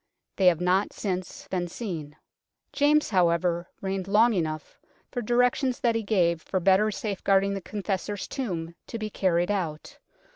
They 0.37 0.47
have 0.47 0.59
not 0.61 0.93
since 0.93 1.47
been 1.49 1.67
seen. 1.67 2.15
James, 2.73 3.11
however, 3.11 3.69
reigned 3.83 4.07
long 4.07 4.33
enough 4.33 4.79
for 5.11 5.21
directions 5.21 5.79
that 5.81 5.93
he 5.93 6.01
gave 6.01 6.41
for 6.41 6.59
better 6.59 6.89
safeguard 6.89 7.43
ing 7.43 7.53
the 7.53 7.61
Confessor's 7.61 8.27
tomb 8.27 8.73
to 8.87 8.97
be 8.97 9.11
carried 9.11 9.51
out. 9.51 9.99